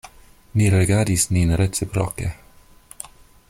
Ni 0.61 0.65
rigardis 0.75 1.25
nin 1.37 1.49
reciproke. 1.63 2.27